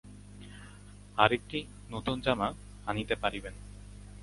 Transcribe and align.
আর 1.17 1.29
একটি 1.33 1.59
নূতন 1.89 2.17
জামা 2.21 2.47
আনিতে 2.85 3.15
পারিবেন। 3.15 3.53